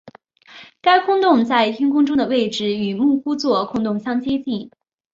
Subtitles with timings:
[0.81, 4.71] 该空洞在天空中的位置与牧夫座空洞相接近。